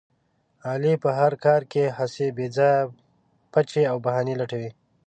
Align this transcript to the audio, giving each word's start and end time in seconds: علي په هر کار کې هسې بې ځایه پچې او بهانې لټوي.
علي 0.69 0.93
په 1.03 1.09
هر 1.19 1.33
کار 1.45 1.61
کې 1.71 1.83
هسې 1.97 2.27
بې 2.37 2.47
ځایه 2.57 2.81
پچې 3.51 3.83
او 3.91 3.97
بهانې 4.05 4.33
لټوي. 4.41 4.69